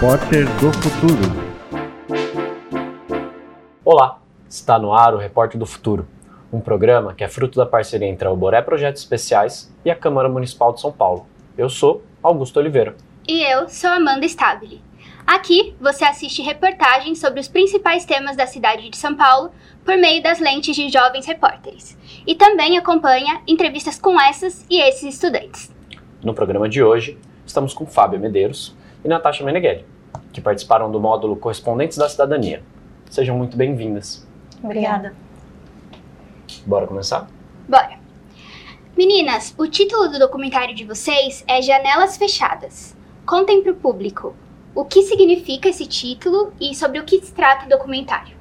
[0.00, 1.22] Repórter do Futuro.
[3.84, 6.06] Olá, está no ar o Repórter do Futuro,
[6.52, 10.28] um programa que é fruto da parceria entre a Alboré Projetos Especiais e a Câmara
[10.28, 11.26] Municipal de São Paulo.
[11.56, 12.94] Eu sou Augusto Oliveira.
[13.26, 14.80] E eu sou Amanda Stabile.
[15.26, 19.50] Aqui você assiste reportagens sobre os principais temas da cidade de São Paulo
[19.84, 21.98] por meio das lentes de jovens repórteres.
[22.24, 25.74] E também acompanha entrevistas com essas e esses estudantes.
[26.22, 29.84] No programa de hoje, estamos com Fábio Medeiros e Natasha Meneghelli,
[30.32, 32.62] que participaram do módulo Correspondentes da Cidadania.
[33.10, 34.26] Sejam muito bem-vindas.
[34.62, 35.14] Obrigada.
[36.66, 37.28] Bora começar?
[37.68, 37.98] Bora!
[38.96, 42.96] Meninas, o título do documentário de vocês é Janelas Fechadas.
[43.24, 44.34] Contem para o público
[44.74, 48.36] o que significa esse título e sobre o que se trata o documentário.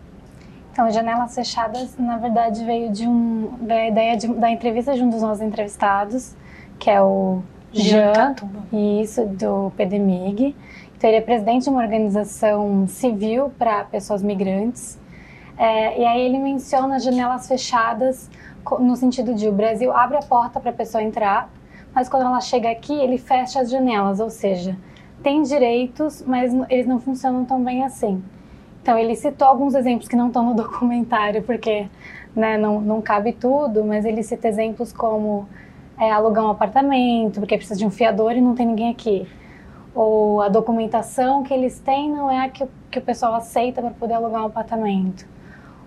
[0.72, 5.10] Então, Janelas Fechadas, na verdade, veio de um, da ideia de, da entrevista de um
[5.10, 6.36] dos nossos entrevistados,
[6.78, 7.42] que é o
[7.74, 8.36] Jean,
[9.02, 10.56] isso, do PDMIG.
[10.96, 14.98] Então, ele é presidente de uma organização civil para pessoas migrantes.
[15.58, 18.30] É, e aí ele menciona janelas fechadas
[18.80, 21.50] no sentido de o Brasil abre a porta para a pessoa entrar,
[21.94, 24.78] mas quando ela chega aqui, ele fecha as janelas, ou seja,
[25.24, 28.22] tem direitos, mas eles não funcionam tão bem assim.
[28.82, 31.88] Então, ele citou alguns exemplos que não estão no documentário, porque
[32.36, 35.48] né, não, não cabe tudo, mas ele cita exemplos como
[36.00, 39.28] é, alugar um apartamento, porque precisa de um fiador e não tem ninguém aqui.
[39.96, 43.92] Ou a documentação que eles têm não é a que, que o pessoal aceita para
[43.92, 45.28] poder alugar um apartamento.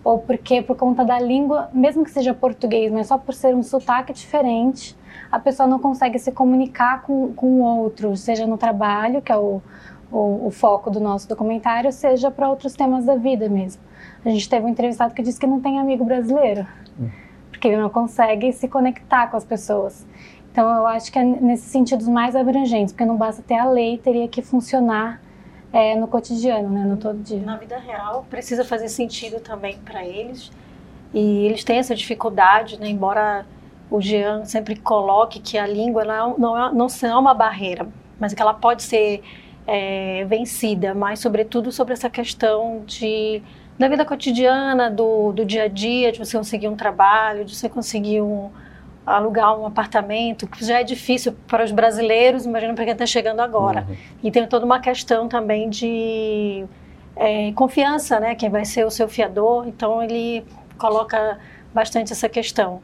[0.02, 3.62] Ou porque, por conta da língua, mesmo que seja português, mas só por ser um
[3.62, 4.96] sotaque diferente,
[5.30, 9.36] a pessoa não consegue se comunicar com, com o outro, seja no trabalho, que é
[9.36, 9.62] o,
[10.10, 13.82] o, o foco do nosso documentário, seja para outros temas da vida mesmo.
[14.24, 16.66] A gente teve um entrevistado que disse que não tem amigo brasileiro.
[16.98, 20.06] Hum porque ele não consegue se conectar com as pessoas.
[20.50, 23.98] Então, eu acho que é nesses sentidos mais abrangentes, porque não basta ter a lei,
[23.98, 25.20] teria que funcionar
[25.72, 27.40] é, no cotidiano, né, no todo dia.
[27.40, 30.50] Na vida real, precisa fazer sentido também para eles.
[31.14, 33.46] E eles têm essa dificuldade, né, embora
[33.90, 37.88] o Jean sempre coloque que a língua não, não, não é uma barreira,
[38.18, 39.22] mas que ela pode ser
[39.66, 43.42] é, vencida, mas sobretudo sobre essa questão de
[43.80, 47.66] da vida cotidiana, do, do dia a dia, de você conseguir um trabalho, de você
[47.66, 48.50] conseguir um,
[49.06, 53.40] alugar um apartamento, que já é difícil para os brasileiros, imagina para quem está chegando
[53.40, 53.86] agora.
[53.88, 53.96] Uhum.
[54.24, 56.66] E tem toda uma questão também de
[57.16, 58.34] é, confiança, né?
[58.34, 60.44] Quem vai ser o seu fiador, então ele
[60.76, 61.38] coloca
[61.72, 62.82] bastante essa questão.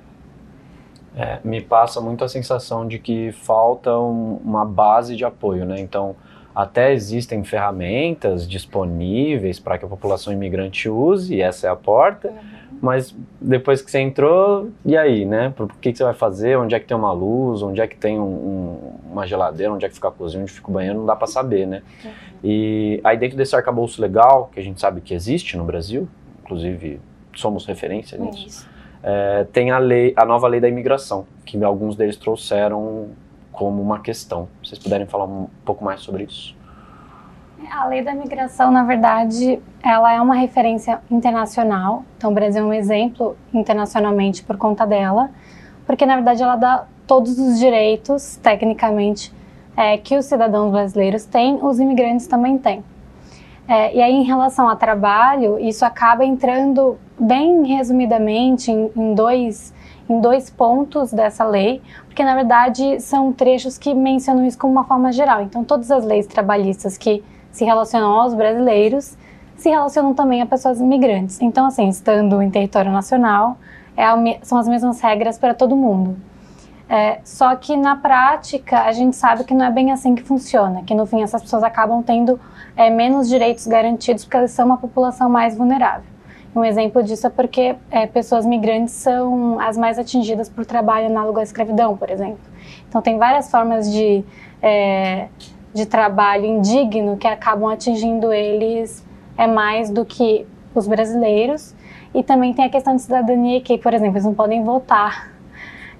[1.14, 5.78] É, me passa muito a sensação de que falta um, uma base de apoio, né?
[5.78, 6.16] Então,
[6.56, 12.28] até existem ferramentas disponíveis para que a população imigrante use, e essa é a porta,
[12.28, 12.78] uhum.
[12.80, 15.52] mas depois que você entrou, e aí, né?
[15.58, 16.56] O que, que, você vai fazer?
[16.56, 17.60] Onde é que tem uma luz?
[17.60, 19.70] Onde é que tem um, um, uma geladeira?
[19.70, 20.44] Onde é que fica a cozinha?
[20.44, 20.98] Onde fica o banheiro?
[20.98, 21.82] Não dá para saber, né?
[22.02, 22.10] Uhum.
[22.42, 26.08] E aí dentro desse arcabouço legal, que a gente sabe que existe no Brasil,
[26.42, 27.00] inclusive
[27.34, 28.66] somos referência nisso,
[29.02, 33.10] é, tem a, lei, a nova lei da imigração, que alguns deles trouxeram
[33.56, 34.48] como uma questão.
[34.62, 36.54] Vocês puderem falar um pouco mais sobre isso?
[37.72, 42.04] A lei da migração, na verdade, ela é uma referência internacional.
[42.16, 45.30] Então, o Brasil é um exemplo internacionalmente por conta dela,
[45.86, 49.32] porque na verdade ela dá todos os direitos, tecnicamente,
[49.74, 52.84] é, que os cidadãos brasileiros têm, os imigrantes também têm.
[53.66, 59.74] É, e aí, em relação a trabalho, isso acaba entrando bem resumidamente em, em dois
[60.08, 64.84] em dois pontos dessa lei, porque na verdade são trechos que mencionam isso como uma
[64.84, 65.42] forma geral.
[65.42, 69.16] Então, todas as leis trabalhistas que se relacionam aos brasileiros
[69.56, 71.40] se relacionam também a pessoas imigrantes.
[71.40, 73.56] Então, assim, estando em território nacional,
[73.96, 74.04] é
[74.42, 76.16] são as mesmas regras para todo mundo.
[76.88, 80.82] É, só que na prática a gente sabe que não é bem assim que funciona,
[80.84, 82.38] que no fim essas pessoas acabam tendo
[82.76, 86.15] é, menos direitos garantidos porque elas são uma população mais vulnerável.
[86.56, 91.38] Um exemplo disso é porque é, pessoas migrantes são as mais atingidas por trabalho análogo
[91.38, 92.38] à escravidão, por exemplo.
[92.88, 94.24] Então, tem várias formas de,
[94.62, 95.28] é,
[95.74, 99.04] de trabalho indigno que acabam atingindo eles
[99.36, 101.74] é mais do que os brasileiros.
[102.14, 105.34] E também tem a questão de cidadania que, por exemplo, eles não podem votar.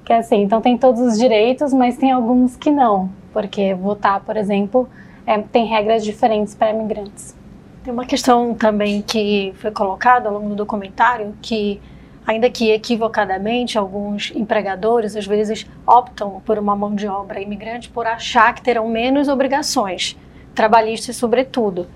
[0.07, 4.21] Que é assim, então tem todos os direitos, mas tem alguns que não, porque votar,
[4.21, 4.89] por exemplo,
[5.27, 7.37] é, tem regras diferentes para imigrantes.
[7.87, 11.81] Tem uma questão também que foi colocada ao longo do documentário que
[12.27, 18.05] ainda que equivocadamente alguns empregadores às vezes optam por uma mão de obra imigrante por
[18.05, 20.17] achar que terão menos obrigações
[20.53, 21.87] trabalhistas sobretudo.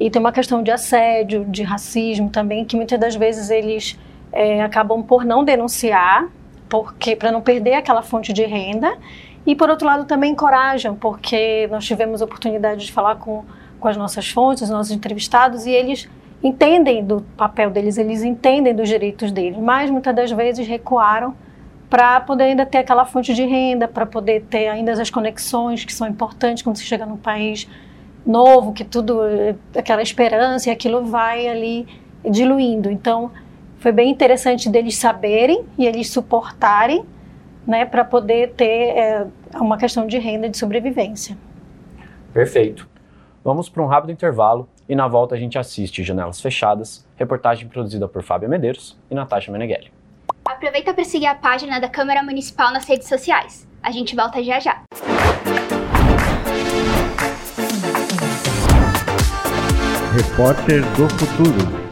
[0.00, 3.96] E tem uma questão de assédio de racismo também que muitas das vezes eles
[4.32, 6.28] é, acabam por não denunciar
[6.68, 8.98] porque para não perder aquela fonte de renda.
[9.46, 13.44] E por outro lado também encorajam porque nós tivemos oportunidade de falar com
[13.80, 16.08] com as nossas fontes, os nossos entrevistados, e eles
[16.42, 21.34] entendem do papel deles, eles entendem dos direitos deles, mas muitas das vezes recuaram
[21.88, 25.92] para poder ainda ter aquela fonte de renda, para poder ter ainda as conexões que
[25.92, 27.68] são importantes quando você chega num país
[28.26, 29.20] novo, que tudo,
[29.76, 31.86] aquela esperança e aquilo vai ali
[32.28, 32.90] diluindo.
[32.90, 33.30] Então,
[33.78, 37.04] foi bem interessante deles saberem e eles suportarem,
[37.64, 41.36] né, para poder ter é, uma questão de renda de sobrevivência.
[42.32, 42.88] Perfeito.
[43.46, 48.08] Vamos para um rápido intervalo e na volta a gente assiste Janelas Fechadas, reportagem produzida
[48.08, 49.92] por Fábio Medeiros e Natasha Meneghelli.
[50.44, 53.64] Aproveita para seguir a página da Câmara Municipal nas redes sociais.
[53.80, 54.82] A gente volta já já.
[60.12, 61.85] Repórter do Futuro.